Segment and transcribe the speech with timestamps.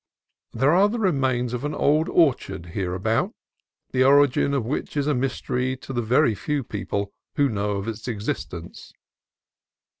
[0.51, 3.35] There are the remains of an old orchard here about,
[3.91, 8.07] the origin of which is a mystery to the few people who know of its
[8.07, 8.93] existence.